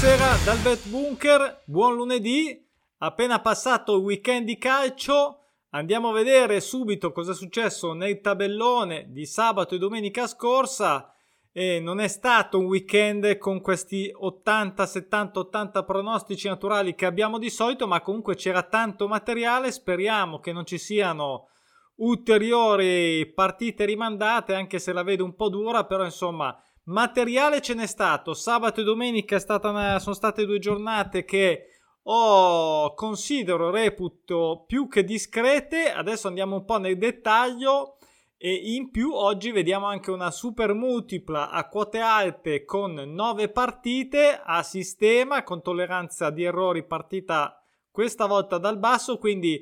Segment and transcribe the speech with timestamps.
[0.00, 2.64] Buonasera dal Bet Bunker, buon lunedì,
[2.98, 5.40] appena passato il weekend di calcio,
[5.70, 11.12] andiamo a vedere subito cosa è successo nel tabellone di sabato e domenica scorsa.
[11.50, 17.36] E non è stato un weekend con questi 80, 70, 80 pronostici naturali che abbiamo
[17.36, 21.48] di solito, ma comunque c'era tanto materiale, speriamo che non ci siano
[21.96, 26.56] ulteriori partite rimandate, anche se la vedo un po' dura, però insomma
[26.88, 28.34] materiale ce n'è stato.
[28.34, 31.66] Sabato e domenica una, sono state due giornate che
[32.02, 35.92] ho considero, reputo più che discrete.
[35.92, 37.98] Adesso andiamo un po' nel dettaglio.
[38.40, 44.40] E in più oggi vediamo anche una super multipla a quote alte con 9 partite
[44.40, 47.60] a sistema con tolleranza di errori partita
[47.90, 49.60] questa volta dal basso, quindi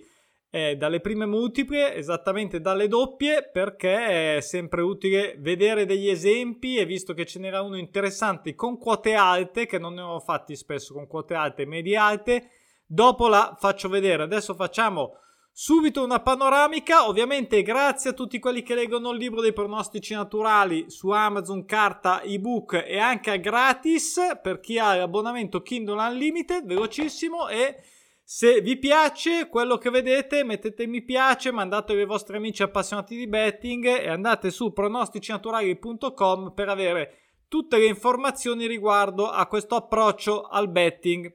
[0.50, 6.86] eh, dalle prime multiple, esattamente dalle doppie, perché è sempre utile vedere degli esempi e
[6.86, 10.94] visto che ce n'era uno interessante con quote alte, che non ne ho fatti spesso
[10.94, 12.50] con quote alte e medie alte,
[12.86, 14.22] dopo la faccio vedere.
[14.22, 15.18] Adesso facciamo
[15.58, 20.90] subito una panoramica, ovviamente grazie a tutti quelli che leggono il libro dei pronostici naturali
[20.90, 27.80] su Amazon, carta, ebook e anche gratis per chi ha l'abbonamento Kindle Unlimited, velocissimo e
[28.28, 33.28] se vi piace quello che vedete, mettete mi piace, mandatelo ai vostri amici appassionati di
[33.28, 40.68] betting e andate su pronosticinaturali.com per avere tutte le informazioni riguardo a questo approccio al
[40.68, 41.32] betting.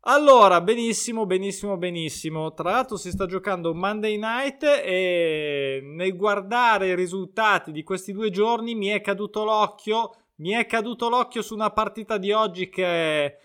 [0.00, 2.52] Allora, benissimo, benissimo, benissimo.
[2.52, 8.28] Tra l'altro si sta giocando Monday Night e nel guardare i risultati di questi due
[8.28, 13.38] giorni mi è caduto l'occhio, mi è caduto l'occhio su una partita di oggi che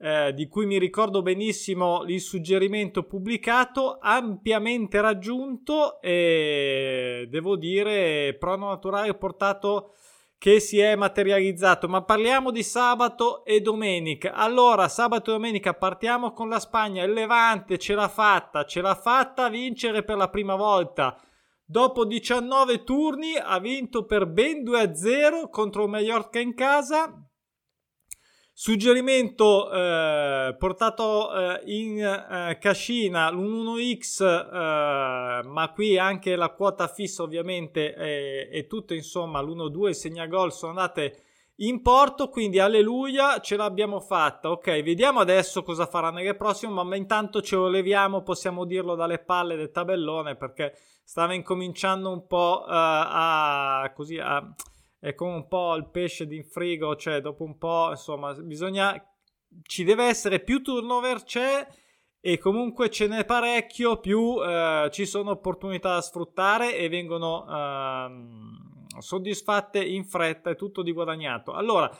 [0.00, 8.68] eh, di cui mi ricordo benissimo il suggerimento pubblicato, ampiamente raggiunto e devo dire prono
[8.68, 9.94] naturale portato
[10.38, 11.88] che si è materializzato.
[11.88, 14.34] Ma parliamo di sabato e domenica.
[14.34, 17.02] Allora, sabato e domenica partiamo con la Spagna.
[17.02, 21.20] Il Levante ce l'ha fatta, ce l'ha fatta a vincere per la prima volta.
[21.64, 27.27] Dopo 19 turni ha vinto per ben 2-0 contro il Mallorca in casa
[28.60, 37.22] Suggerimento eh, portato eh, in eh, cascina l'1x, eh, ma qui anche la quota fissa
[37.22, 41.22] ovviamente è tutto insomma l'1-2 il segnagol sono andate
[41.58, 44.50] in porto, quindi alleluia, ce l'abbiamo fatta.
[44.50, 49.20] Ok, vediamo adesso cosa farà nelle prossime, ma intanto ce lo leviamo, possiamo dirlo dalle
[49.20, 54.52] palle del tabellone perché stava incominciando un po' uh, a così a
[54.98, 59.00] è come un po' il pesce di frigo, cioè dopo un po', insomma, bisogna
[59.62, 61.66] ci deve essere più turnover c'è
[62.20, 69.00] e comunque ce n'è parecchio, più eh, ci sono opportunità da sfruttare e vengono eh,
[69.00, 71.52] soddisfatte in fretta, è tutto di guadagnato.
[71.52, 71.90] Allora,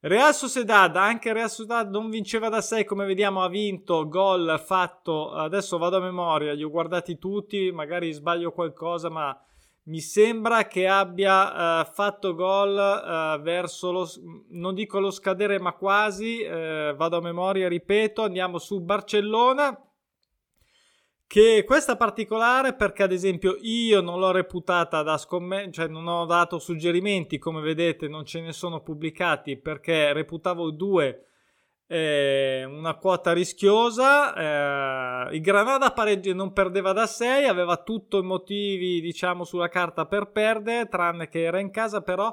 [0.00, 5.30] Real Sociedad, anche Real Sociedad non vinceva da 6, come vediamo ha vinto, gol fatto,
[5.30, 9.38] adesso vado a memoria, li ho guardati tutti, magari sbaglio qualcosa, ma
[9.84, 14.08] mi sembra che abbia uh, fatto gol uh, verso lo,
[14.50, 19.84] non dico lo scadere, ma quasi, uh, vado a memoria, ripeto, andiamo su Barcellona.
[21.26, 26.26] Che questa particolare perché ad esempio io non l'ho reputata da scommettere, cioè non ho
[26.26, 31.29] dato suggerimenti, come vedete non ce ne sono pubblicati perché reputavo due
[31.92, 35.28] eh, una quota rischiosa.
[35.28, 40.06] Eh, il Granada pareggi non perdeva da 6, aveva tutto i motivi, diciamo, sulla carta
[40.06, 42.32] per perdere, tranne che era in casa, però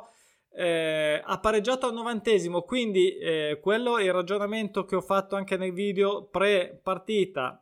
[0.53, 2.61] eh, ha pareggiato al novantesimo.
[2.61, 7.59] Quindi, eh, quello è il ragionamento che ho fatto anche nel video pre-partita.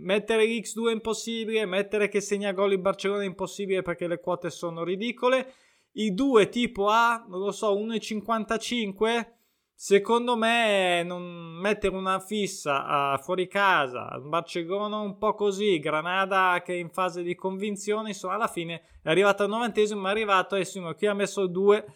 [0.00, 4.50] Mettere l'X2 è impossibile, mettere che segna gol in Barcellona è impossibile perché le quote
[4.50, 5.54] sono ridicole.
[5.92, 9.37] I due tipo A, non lo so, 1,55
[9.80, 16.76] Secondo me mettere una fissa uh, fuori casa, Barcellona un po' così, Granada che è
[16.76, 20.96] in fase di convinzione, insomma alla fine è arrivato al novantesimo, è arrivato e insomma,
[20.96, 21.86] chi ha messo 2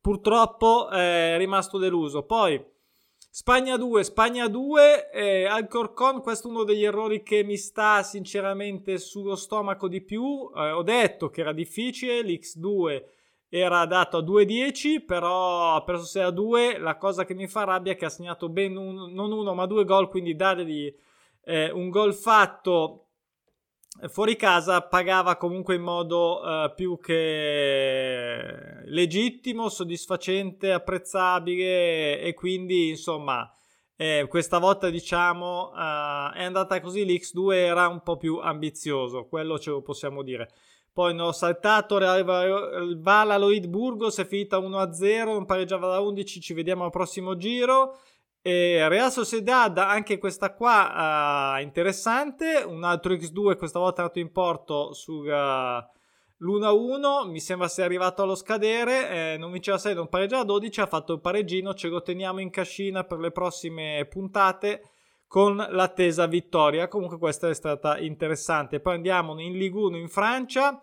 [0.00, 2.22] purtroppo è rimasto deluso.
[2.22, 2.64] Poi
[3.28, 8.98] Spagna 2, Spagna 2, eh, Alcorcon, questo è uno degli errori che mi sta sinceramente
[8.98, 13.02] sullo stomaco di più, eh, ho detto che era difficile, l'X2
[13.54, 16.78] era dato a 2-10, però ha perso 6 a 2.
[16.78, 19.66] La cosa che mi fa rabbia è che ha segnato ben un, non uno ma
[19.66, 20.90] due gol, quindi dargli
[21.44, 23.08] eh, un gol fatto
[24.08, 33.52] fuori casa pagava comunque in modo eh, più che legittimo, soddisfacente, apprezzabile e quindi insomma
[33.96, 39.58] eh, questa volta diciamo eh, è andata così l'X2 era un po' più ambizioso, quello
[39.58, 40.48] ce lo possiamo dire.
[40.92, 46.40] Poi ne ho saltato il Vala Loid Burgos è finita 1-0, non pareggiava da 11,
[46.40, 47.96] ci vediamo al prossimo giro.
[48.42, 54.18] E Real Sociedad, anche questa qua uh, interessante, un altro X2 questa volta è andato
[54.18, 60.44] in porto sull'1-1, mi sembra sia arrivato allo scadere, eh, non vinceva 6, non pareggiava
[60.44, 64.91] 12, ha fatto il pareggino, ce lo teniamo in cascina per le prossime puntate
[65.32, 66.88] con l'attesa vittoria.
[66.88, 68.80] Comunque questa è stata interessante.
[68.80, 70.78] Poi andiamo in Ligue 1 in Francia.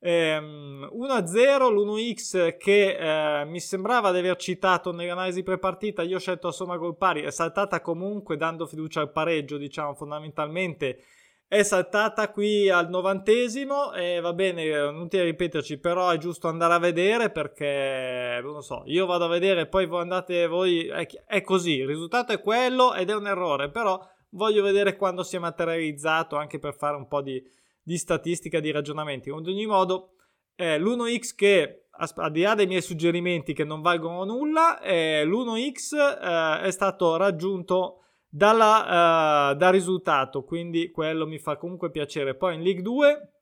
[0.00, 6.48] Ehm, 1-0 l'1x che eh, mi sembrava di aver citato nell'analisi prepartita io ho scelto
[6.48, 11.04] a somma gol pari è saltata comunque dando fiducia al pareggio diciamo fondamentalmente
[11.52, 16.72] è saltata qui al novantesimo e va bene, non ti ripeterci, però è giusto andare
[16.72, 21.42] a vedere perché, non so, io vado a vedere e poi voi andate voi, è,
[21.42, 24.00] così, il risultato è quello ed è un errore, però
[24.30, 27.38] voglio vedere quando si è materializzato anche per fare un po' di,
[27.82, 29.28] di statistica, di ragionamenti.
[29.28, 30.14] Ad ogni modo,
[30.54, 35.96] eh, l'1x che, al di là dei miei suggerimenti che non valgono nulla, eh, l'1x
[35.96, 37.98] eh, è stato raggiunto
[38.34, 42.34] dalla, uh, dal risultato, quindi quello mi fa comunque piacere.
[42.34, 43.32] Poi in League 2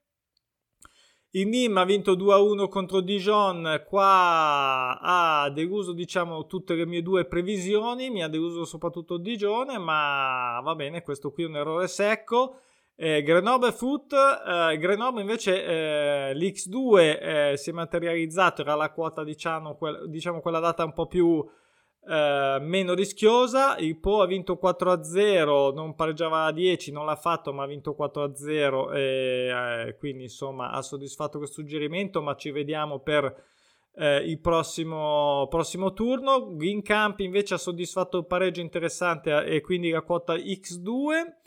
[1.35, 7.25] il Nim ha vinto 2-1 contro Dijon, qua ha deluso diciamo tutte le mie due
[7.25, 12.59] previsioni, mi ha deluso soprattutto Dijon, ma va bene, questo qui è un errore secco.
[12.97, 19.23] Eh, Grenoble Foot, eh, Grenoble invece eh, l'X2 eh, si è materializzato, era la quota
[19.23, 21.49] diciamo, quel, diciamo quella data un po' più
[22.11, 23.77] eh, meno rischiosa.
[23.77, 27.95] Il Po ha vinto 4-0, non pareggiava a 10, non l'ha fatto, ma ha vinto
[27.97, 33.33] 4-0 e eh, quindi insomma ha soddisfatto questo suggerimento, ma ci vediamo per
[33.95, 36.57] eh, il prossimo, prossimo turno.
[36.57, 41.39] Green Camp invece ha soddisfatto il pareggio interessante e quindi la quota X2.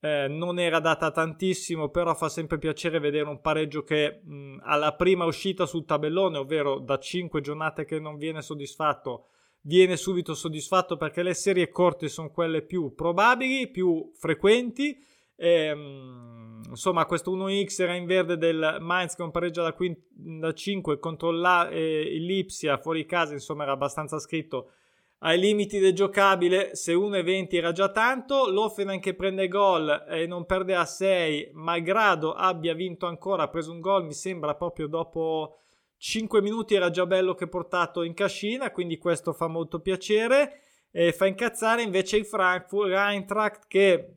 [0.00, 4.94] Eh, non era data tantissimo, però fa sempre piacere vedere un pareggio che mh, alla
[4.94, 9.26] prima uscita sul tabellone, ovvero da 5 giornate che non viene soddisfatto,
[9.68, 14.98] viene subito soddisfatto perché le serie corte sono quelle più probabili, più frequenti.
[15.36, 20.54] E, ehm, insomma, questo 1x era in verde del Mainz con pareggia da, quint- da
[20.54, 24.70] 5 contro la, eh, il Lipsia fuori casa, insomma, era abbastanza scritto
[25.18, 26.74] ai limiti del giocabile.
[26.74, 32.32] Se 1,20 era già tanto, l'Offenheim che prende gol e non perde a 6, malgrado
[32.32, 35.58] abbia vinto ancora, ha preso un gol, mi sembra proprio dopo
[35.98, 40.62] 5 minuti era già bello che portato in cascina, quindi questo fa molto piacere.
[40.90, 44.14] E fa incazzare invece il Frankfurt Eintracht che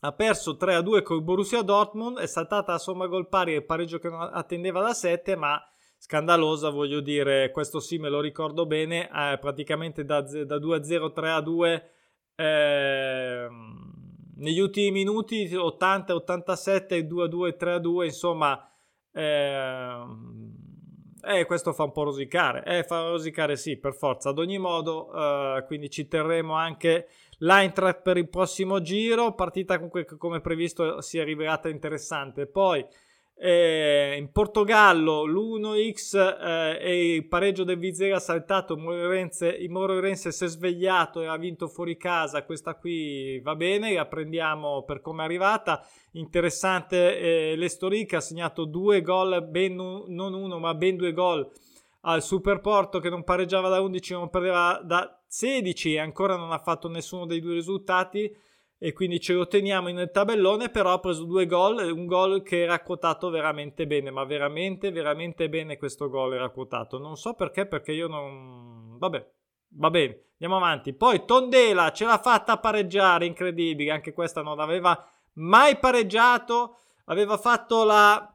[0.00, 3.98] ha perso 3-2 con il Borussia Dortmund, è saltata a somma gol pari e pareggio
[3.98, 5.60] che non attendeva da 7, ma
[5.96, 11.82] scandalosa, voglio dire, questo sì me lo ricordo bene, eh, praticamente da, da 2-0, 3-2
[12.36, 13.48] eh,
[14.36, 18.70] negli ultimi minuti 80, 87, 2-2, 3-2, insomma...
[19.10, 20.46] Eh,
[21.22, 22.64] eh, questo fa un po' rosicare.
[22.64, 24.30] Eh, fa rosicare sì, per forza.
[24.30, 29.34] Ad ogni modo, eh, quindi ci terremo anche l'Eintracht per il prossimo giro.
[29.34, 32.46] Partita comunque come previsto si è rivelata interessante.
[32.46, 32.84] Poi
[33.40, 38.74] eh, in Portogallo l'1x eh, e il pareggio del Vizera ha saltato.
[38.74, 42.44] il Mororense si è svegliato e ha vinto fuori casa.
[42.44, 45.86] Questa qui va bene, la prendiamo per come è arrivata.
[46.12, 51.48] Interessante, eh, l'Estorica ha segnato due gol, ben non uno, ma ben due gol
[52.02, 56.58] al Superporto che non pareggiava da 11, non perdeva da 16 e ancora non ha
[56.58, 58.34] fatto nessuno dei due risultati
[58.78, 62.62] e quindi ce lo teniamo nel tabellone, però ha preso due gol, un gol che
[62.62, 66.98] era quotato veramente bene, ma veramente, veramente bene questo gol era quotato.
[66.98, 68.96] Non so perché, perché io non...
[68.96, 69.30] Vabbè,
[69.70, 70.94] va bene, andiamo avanti.
[70.94, 75.04] Poi Tondela ce l'ha fatta pareggiare, incredibile, anche questa non aveva
[75.34, 78.32] mai pareggiato, aveva fatto la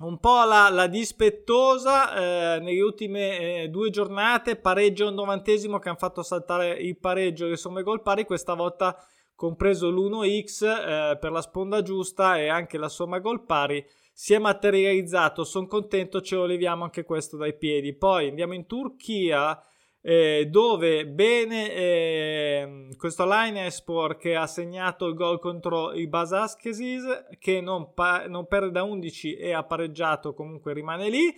[0.00, 5.88] un po' la, la dispettosa eh, nelle ultime eh, due giornate, pareggio al novantesimo che
[5.88, 8.96] hanno fatto saltare il pareggio le somme gol pari, questa volta
[9.38, 14.38] compreso l'1x eh, per la sponda giusta e anche la somma gol pari, si è
[14.40, 15.44] materializzato.
[15.44, 17.94] Sono contento, ce lo leviamo anche questo dai piedi.
[17.94, 19.62] Poi andiamo in Turchia.
[20.00, 27.60] Eh, dove bene eh, questo Linespor che ha segnato il gol contro il Basaskesis che
[27.60, 31.34] non, pa- non perde da 11 e ha pareggiato comunque rimane lì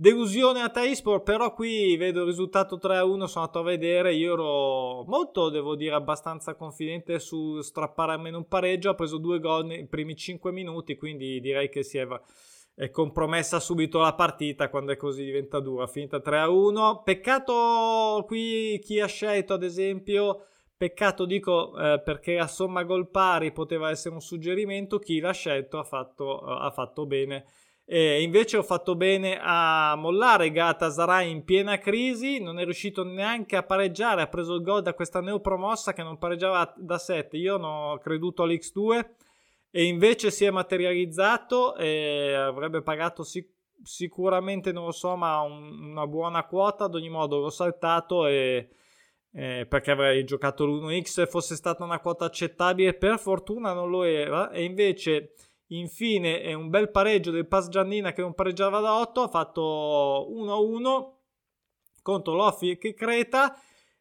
[0.00, 5.04] Delusione a Taispor, però qui vedo il risultato 3-1, sono andato a vedere, io ero
[5.04, 9.86] molto, devo dire, abbastanza confidente su strappare almeno un pareggio, ha preso due gol nei
[9.86, 12.08] primi 5 minuti, quindi direi che si è,
[12.76, 17.02] è compromessa subito la partita quando è così diventa dura, finita 3-1.
[17.04, 20.46] Peccato qui chi ha scelto, ad esempio,
[20.78, 25.78] peccato dico eh, perché la somma gol pari poteva essere un suggerimento, chi l'ha scelto
[25.78, 27.44] ha fatto, ha fatto bene
[27.92, 33.56] E invece ho fatto bene a mollare Galatasaray in piena crisi, non è riuscito neanche
[33.56, 37.56] a pareggiare, ha preso il gol da questa neopromossa che non pareggiava da 7, io
[37.56, 39.06] non ho creduto all'X2
[39.72, 43.50] e invece si è materializzato e avrebbe pagato sic-
[43.82, 48.68] sicuramente, non lo so, ma un- una buona quota, ad ogni modo l'ho saltato e...
[49.32, 54.02] Eh, perché avrei giocato l'1x e fosse stata una quota accettabile per fortuna non lo
[54.02, 54.50] era.
[54.50, 55.34] E invece
[55.72, 60.26] Infine è un bel pareggio del Pass Giannina che non pareggiava da 8, ha fatto
[60.30, 61.18] 1-1
[62.02, 63.56] contro l'Ofi che Creta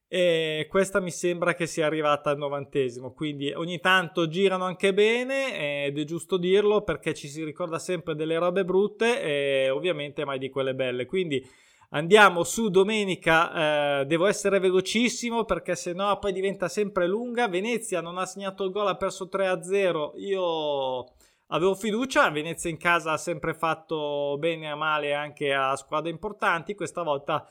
[0.08, 5.86] e questa mi sembra che sia arrivata al novantesimo, quindi ogni tanto girano anche bene
[5.86, 10.40] ed è giusto dirlo perché ci si ricorda sempre delle robe brutte e ovviamente mai
[10.40, 11.48] di quelle belle, quindi
[11.90, 18.02] andiamo su domenica, eh, devo essere velocissimo perché se no poi diventa sempre lunga, Venezia
[18.02, 21.06] non ha segnato il gol, ha perso 3-0, io
[21.50, 26.76] avevo fiducia, Venezia in casa ha sempre fatto bene a male anche a squadre importanti,
[26.76, 27.48] questa volta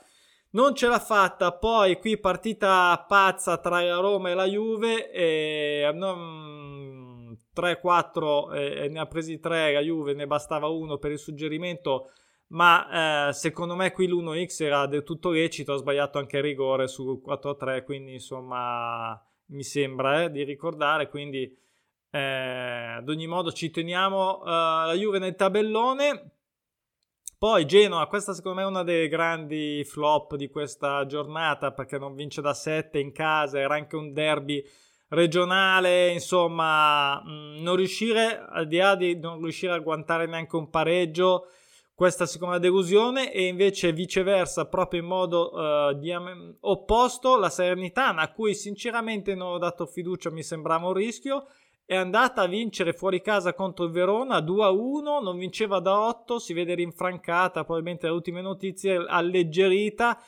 [0.51, 5.91] non ce l'ha fatta, poi qui partita pazza tra la Roma e la Juve, e,
[5.93, 11.19] non, 3-4 e, e ne ha presi 3 la Juve, ne bastava uno per il
[11.19, 12.11] suggerimento,
[12.47, 16.87] ma eh, secondo me qui l'1x era del tutto lecito, ha sbagliato anche il rigore
[16.87, 21.55] sul 4-3, quindi insomma mi sembra eh, di ricordare, quindi
[22.11, 26.31] eh, ad ogni modo ci teniamo uh, la Juve nel tabellone.
[27.37, 32.13] Poi Genoa, questa secondo me è una delle grandi flop di questa giornata perché non
[32.13, 34.61] vince da 7 in casa, era anche un derby
[35.09, 40.69] regionale, insomma, mm, non riuscire, al di là di non riuscire a agguantare neanche un
[40.69, 41.47] pareggio,
[41.95, 48.31] questa seconda delusione e invece viceversa, proprio in modo uh, diam- opposto, la Salernitana, a
[48.31, 51.47] cui sinceramente non ho dato fiducia, mi sembrava un rischio,
[51.89, 56.53] è andata a vincere fuori casa contro il Verona 2-1, non vinceva da 8, si
[56.53, 60.21] vede rinfrancata, probabilmente le ultime notizie, alleggerita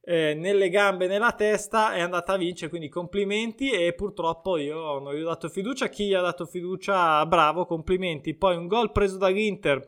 [0.00, 5.12] eh, nelle gambe nella testa, è andata a vincere, quindi complimenti e purtroppo io non
[5.12, 8.36] gli ho dato fiducia, chi gli ha dato fiducia bravo, complimenti.
[8.36, 9.84] Poi un gol preso dall'Inter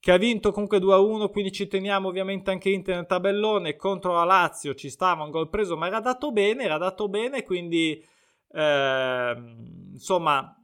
[0.00, 4.24] che ha vinto comunque 2-1, quindi ci teniamo ovviamente anche Inter nel tabellone contro la
[4.24, 8.04] Lazio, ci stava un gol preso, ma era dato bene, era dato bene, quindi
[8.50, 9.36] eh,
[9.92, 10.56] insomma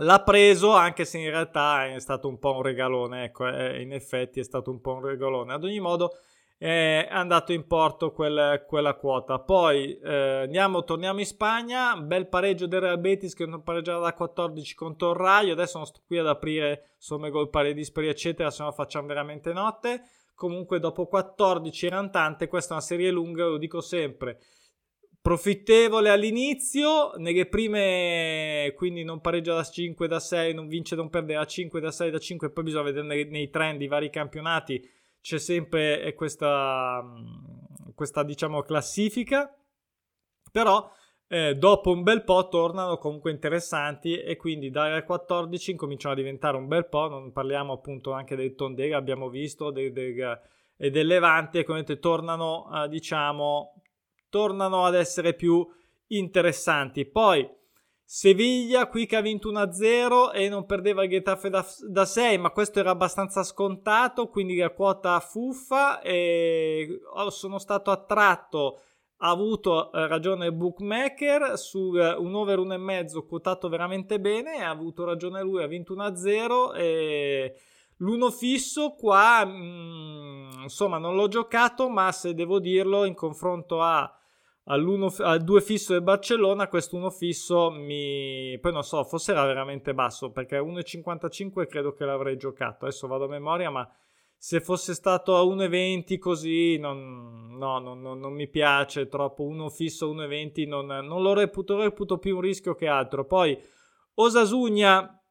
[0.00, 3.94] L'ha preso anche se in realtà è stato un po' un regalone, ecco, eh, in
[3.94, 5.54] effetti è stato un po' un regalone.
[5.54, 6.18] Ad ogni modo
[6.58, 9.38] è andato in porto quel, quella quota.
[9.38, 14.12] Poi eh, andiamo, torniamo in Spagna, bel pareggio del Real Betis che non pareggiava da
[14.12, 18.50] 14 contro il Raio, adesso non sto qui ad aprire somme gol pari dispari eccetera,
[18.50, 20.02] se no facciamo veramente notte.
[20.34, 24.40] Comunque dopo 14 erano tante, questa è una serie lunga, lo dico sempre
[25.26, 31.34] profittevole all'inizio, nelle prime quindi non pareggia da 5 da 6, non vince non perde
[31.34, 34.88] da 5 da 6 da 5, poi bisogna vedere nei, trend i vari campionati,
[35.20, 37.04] c'è sempre questa,
[37.96, 39.52] questa diciamo classifica,
[40.52, 40.88] però
[41.26, 46.56] eh, dopo un bel po' tornano comunque interessanti e quindi dal 14 cominciano a diventare
[46.56, 50.40] un bel po', non parliamo appunto anche del Tondega, abbiamo visto, del, del,
[50.76, 53.72] e del Levante, e tornano eh, diciamo
[54.36, 55.66] tornano ad essere più
[56.08, 57.06] interessanti.
[57.06, 57.48] Poi
[58.08, 62.50] Seviglia qui che ha vinto 1-0 e non perdeva il Getafe da, da 6, ma
[62.50, 67.00] questo era abbastanza scontato, quindi la quota fuffa e
[67.30, 68.80] sono stato attratto
[69.18, 75.04] ha avuto eh, ragione il bookmaker su un over 1,5 quotato veramente bene, ha avuto
[75.04, 77.54] ragione lui, ha vinto 1-0 e
[77.96, 83.82] l'uno fisso qua mh, mm, insomma non l'ho giocato, ma se devo dirlo in confronto
[83.82, 84.08] a
[84.68, 88.58] al 2 fisso del Barcellona, questo 1 fisso mi...
[88.60, 93.06] poi non so, forse era veramente basso perché a 1,55 credo che l'avrei giocato, adesso
[93.06, 93.88] vado a memoria, ma
[94.36, 99.70] se fosse stato a 1,20 così non, no, non, non, non, mi piace troppo, 1
[99.70, 103.24] fisso 1,20 non, non lo reputo, reputo più un rischio che altro.
[103.24, 103.56] Poi
[104.14, 105.22] Osasugna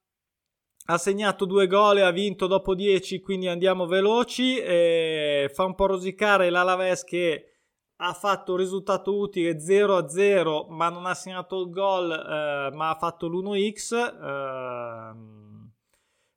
[0.87, 5.75] ha segnato due gol e ha vinto dopo 10, quindi andiamo veloci, e fa un
[5.75, 7.54] po' rosicare l'Alaves che
[7.97, 12.95] ha fatto un risultato utile 0-0 ma non ha segnato il gol eh, ma ha
[12.95, 15.15] fatto l'1x eh,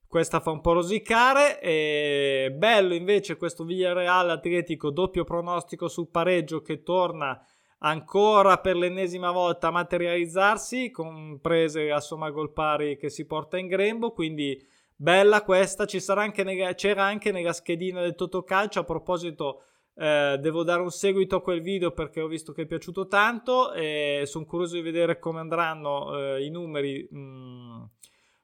[0.06, 6.62] questa fa un po' rosicare e bello invece questo Villarreal Atletico doppio pronostico sul pareggio
[6.62, 7.40] che torna
[7.80, 13.66] ancora per l'ennesima volta a materializzarsi comprese la somma gol pari che si porta in
[13.66, 14.60] grembo quindi
[14.98, 15.86] bella questa.
[16.16, 19.62] Anche nella, c'era anche nella schedina del Totocalcio a proposito
[19.98, 23.72] eh, devo dare un seguito a quel video perché ho visto che è piaciuto tanto
[23.72, 27.82] e sono curioso di vedere come andranno eh, i numeri mm,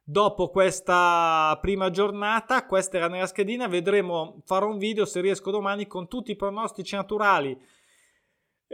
[0.02, 2.66] dopo questa prima giornata.
[2.66, 3.68] Questa era nella schedina.
[3.68, 7.56] Vedremo, farò un video se riesco domani con tutti i pronostici naturali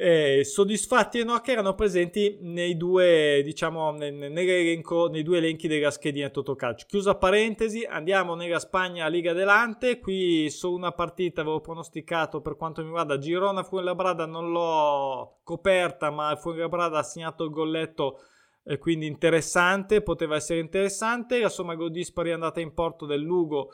[0.02, 5.90] eh, soddisfatti e no che erano presenti nei due diciamo nell'elenco nei due elenchi della
[5.90, 12.40] schedina Totocalcio chiusa parentesi andiamo nella Spagna Liga Delante qui solo una partita avevo pronosticato
[12.40, 18.21] per quanto mi riguarda Girona Fuenlabrada non l'ho coperta ma Fuenlabrada ha segnato il golletto
[18.62, 21.40] e quindi interessante poteva essere interessante.
[21.40, 23.71] La somma gol è andata in porto del Lugo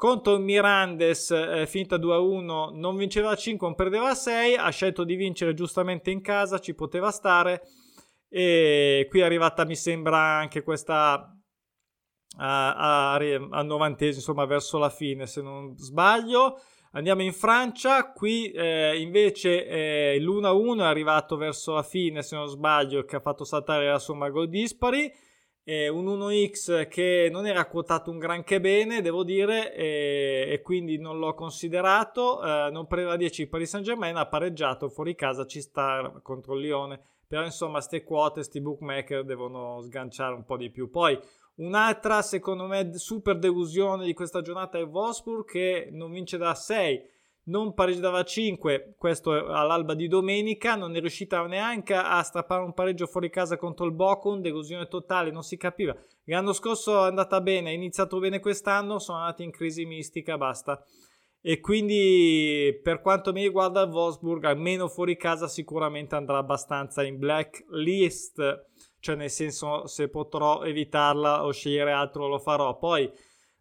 [0.00, 4.70] contro il Mirandes eh, finita 2-1 non vinceva a 5 non perdeva a 6 ha
[4.70, 7.60] scelto di vincere giustamente in casa ci poteva stare.
[8.30, 11.36] E qui è arrivata mi sembra anche questa
[12.36, 16.58] al novantesimo insomma verso la fine se non sbaglio.
[16.92, 22.48] Andiamo in Francia qui eh, invece eh, l'1-1 è arrivato verso la fine se non
[22.48, 25.12] sbaglio che ha fatto saltare la somma gol dispari
[25.88, 31.18] un 1x che non era quotato un granché bene, devo dire, e, e quindi non
[31.18, 32.42] l'ho considerato.
[32.42, 36.62] Eh, non prendeva 10 Paris Saint Germain, ha pareggiato fuori casa, ci sta contro il
[36.62, 37.00] Lione.
[37.26, 40.90] Però insomma, queste quote, questi bookmaker devono sganciare un po' di più.
[40.90, 41.16] Poi
[41.56, 47.18] un'altra, secondo me, super delusione di questa giornata è Wolfsburg che non vince da 6
[47.44, 53.06] non pareggiava 5, questo all'alba di domenica, non è riuscita neanche a strappare un pareggio
[53.06, 55.96] fuori casa contro il Bocon, delusione totale, non si capiva.
[56.24, 60.84] L'anno scorso è andata bene, è iniziato bene quest'anno, sono andati in crisi mistica, basta.
[61.42, 67.18] E quindi per quanto mi riguarda il Wolfsburg, almeno fuori casa sicuramente andrà abbastanza in
[67.18, 68.66] blacklist,
[69.00, 72.76] cioè nel senso se potrò evitarla o scegliere altro lo farò.
[72.76, 73.10] Poi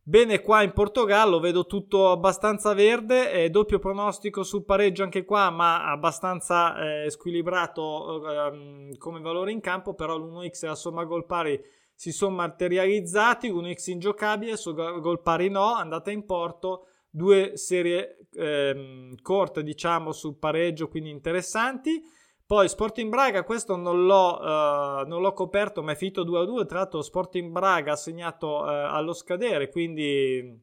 [0.10, 5.52] Bene, qua in Portogallo vedo tutto abbastanza verde, eh, doppio pronostico sul pareggio anche qua,
[5.52, 11.28] ma abbastanza eh, squilibrato eh, come valore in campo, però l'1x e la somma gol
[11.28, 11.62] pari
[11.94, 19.14] si sono materializzati, l'1x ingiocabile, su gol pari no, andata in porto, due serie ehm,
[19.22, 22.02] corte diciamo sul pareggio, quindi interessanti.
[22.50, 26.66] Poi Sporting Braga, questo non l'ho, uh, non l'ho coperto, ma è finito 2-2.
[26.66, 30.60] Tra l'altro Sporting Braga ha segnato uh, allo scadere, quindi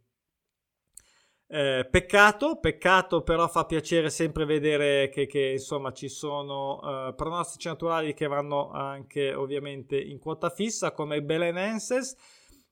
[1.46, 7.68] eh, peccato, peccato, però fa piacere sempre vedere che, che insomma ci sono uh, pronostici
[7.68, 12.16] naturali che vanno anche ovviamente in quota fissa come Belenenses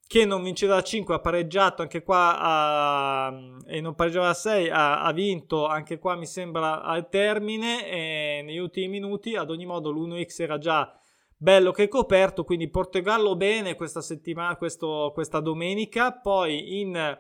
[0.06, 3.34] che non vinceva a 5, ha pareggiato anche qua a,
[3.66, 8.42] e non pareggiava a 6, ha, ha, vinto anche qua mi sembra al termine e
[8.44, 10.92] negli ultimi minuti, ad ogni modo l'1x era già
[11.36, 17.18] bello che coperto, quindi Portogallo bene questa settimana, questo, questa domenica, poi in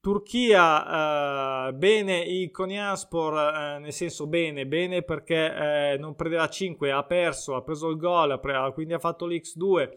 [0.00, 6.90] Turchia eh, bene il Konyaspor, eh, nel senso bene, bene perché eh, non prendeva 5,
[6.90, 8.40] ha perso, ha preso il gol,
[8.74, 9.90] quindi ha fatto l'X2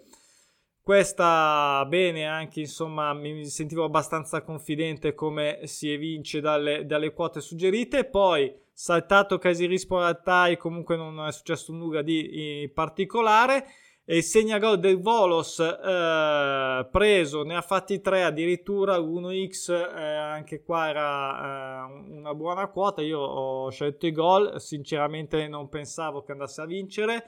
[0.86, 8.06] questa bene anche, insomma, mi sentivo abbastanza confidente come si evince dalle, dalle quote suggerite.
[8.06, 13.66] Poi saltato Casirispor Altai, comunque non è successo nulla di particolare.
[14.06, 20.62] E il segnagol del Volos eh, preso, ne ha fatti tre addirittura, 1x, eh, anche
[20.62, 23.02] qua era eh, una buona quota.
[23.02, 27.28] Io ho scelto i gol, sinceramente non pensavo che andasse a vincere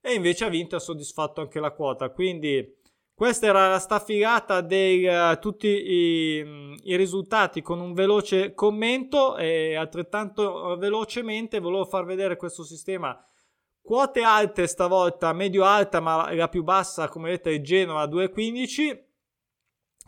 [0.00, 2.10] e invece ha vinto e ha soddisfatto anche la quota.
[2.10, 2.74] Quindi
[3.16, 9.38] questa era la staffilata di uh, eh, tutti i, i, risultati con un veloce commento
[9.38, 13.18] e altrettanto uh, velocemente volevo far vedere questo sistema.
[13.80, 19.04] Quote alte stavolta, medio alta, ma la più bassa come vedete è Genova 2,15.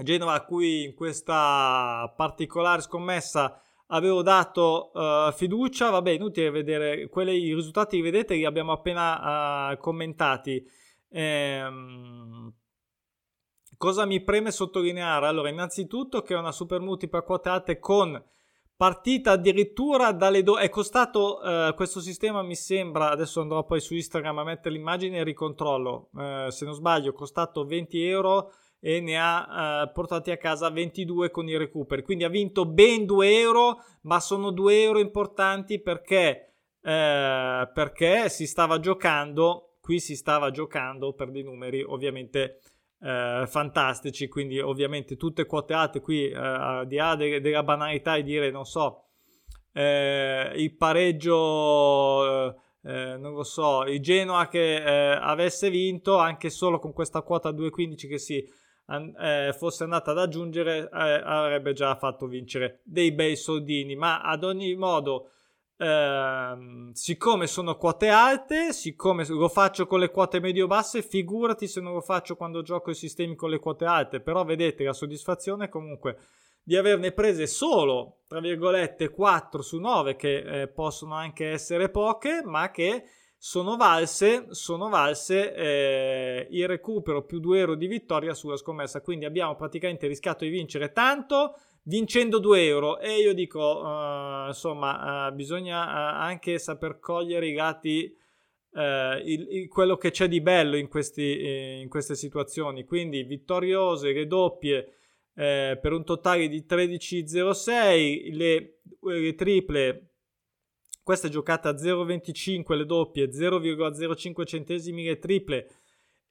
[0.03, 5.89] Genova a cui in questa particolare scommessa avevo dato uh, fiducia.
[5.89, 10.63] Vabbè, inutile vedere quelli, i risultati li vedete, li abbiamo appena commentati.
[11.09, 12.53] Ehm
[13.79, 15.29] Cosa mi preme sottolineare?
[15.29, 18.21] Allora, innanzitutto che è una super multipla quotate con
[18.77, 20.59] partita addirittura dalle do...
[20.59, 25.19] è costato eh, questo sistema mi sembra adesso andrò poi su Instagram a mettere l'immagine
[25.19, 30.37] e ricontrollo eh, se non sbaglio costato 20 euro e ne ha eh, portati a
[30.37, 35.01] casa 22 con i recuperi quindi ha vinto ben 2 euro ma sono 2 euro
[35.01, 42.61] importanti perché eh, perché si stava giocando qui si stava giocando per dei numeri ovviamente
[43.01, 48.23] eh, fantastici, quindi ovviamente tutte quote alte qui, eh, di là de- della banalità di
[48.23, 49.05] dire, non so,
[49.73, 52.51] eh, il pareggio,
[52.83, 57.51] eh, non lo so, il Genoa che eh, avesse vinto anche solo con questa quota
[57.51, 58.45] 2.15 che si
[59.21, 64.75] eh, fosse andata ad aggiungere avrebbe già fatto vincere dei bei soldini, ma ad ogni
[64.75, 65.33] modo
[65.79, 71.93] Uh, siccome sono quote alte, siccome lo faccio con le quote medio-basse, figurati se non
[71.93, 74.21] lo faccio quando gioco i sistemi con le quote alte.
[74.21, 76.19] Però vedete la soddisfazione comunque
[76.65, 82.43] di averne prese solo, tra virgolette, 4 su 9, che eh, possono anche essere poche,
[82.45, 83.05] ma che
[83.41, 89.01] sono valse, sono valse eh, il recupero più 2 euro di vittoria sulla scommessa.
[89.01, 95.29] Quindi abbiamo praticamente rischiato di vincere tanto vincendo 2 euro e io dico uh, insomma
[95.29, 98.17] uh, bisogna uh, anche saper cogliere i lati
[98.71, 104.27] il, il, quello che c'è di bello in, questi, in queste situazioni quindi vittoriose le
[104.27, 104.93] doppie
[105.33, 110.08] per un totale di 13,06 le, le triple
[111.09, 115.67] questa è giocata a 0,25 le doppie 0,05 centesimi le triple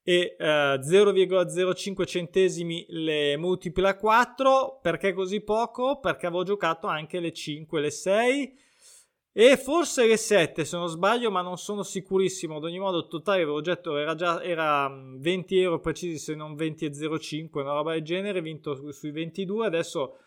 [0.03, 5.99] e eh, 0,05 centesimi le multiple a 4 perché così poco?
[5.99, 8.59] Perché avevo giocato anche le 5, le 6
[9.31, 12.57] e forse le 7 se non sbaglio ma non sono sicurissimo.
[12.57, 16.53] Ad ogni modo il totale detto era già era 20 mm, euro precisi se non
[16.53, 20.17] 20,05 una roba del genere vinto sui 22 adesso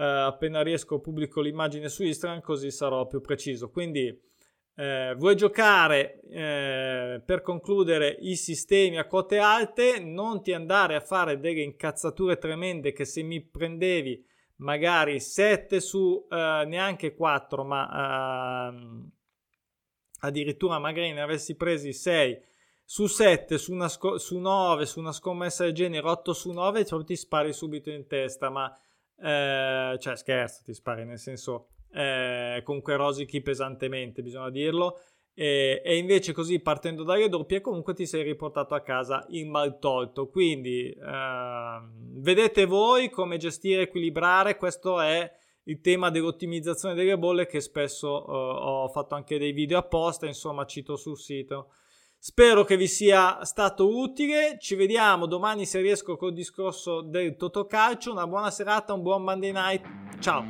[0.00, 3.68] uh, appena riesco pubblico l'immagine su Instagram così sarò più preciso.
[3.68, 4.28] Quindi
[4.76, 11.00] eh, vuoi giocare eh, per concludere i sistemi a quote alte, non ti andare a
[11.00, 14.24] fare delle incazzature tremende che se mi prendevi
[14.56, 19.10] magari 7 su eh, neanche 4, ma ehm,
[20.20, 22.40] addirittura magari ne avessi presi 6
[22.82, 26.86] su 7, su, una sco- su 9, su una scommessa del genere 8 su 9,
[26.86, 28.74] cioè ti spari subito in testa, ma
[29.22, 34.98] eh, cioè scherzo, ti spari nel senso eh, comunque rosichi pesantemente, bisogna dirlo.
[35.32, 39.78] E, e, invece così partendo dalle doppie comunque ti sei riportato a casa in mal
[39.78, 40.28] tolto.
[40.28, 41.80] Quindi eh,
[42.18, 44.56] vedete voi come gestire e equilibrare?
[44.56, 45.30] Questo è
[45.64, 50.64] il tema dell'ottimizzazione delle bolle che spesso eh, ho fatto anche dei video apposta insomma
[50.64, 51.70] cito sul sito
[52.22, 54.58] spero che vi sia stato utile.
[54.60, 59.52] Ci vediamo domani se riesco col discorso del Totocalcio una buona serata un buon Monday
[59.52, 59.82] night.
[60.20, 60.44] Ciao